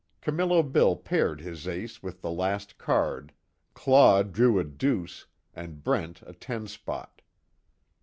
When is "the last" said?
2.23-2.79